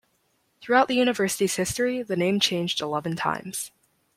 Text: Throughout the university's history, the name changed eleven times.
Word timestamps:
Throughout 0.63 0.87
the 0.87 0.95
university's 0.95 1.57
history, 1.57 2.01
the 2.01 2.15
name 2.15 2.39
changed 2.39 2.81
eleven 2.81 3.15
times. 3.15 3.69